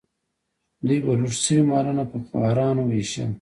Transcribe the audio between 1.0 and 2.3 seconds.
به لوټ شوي مالونه په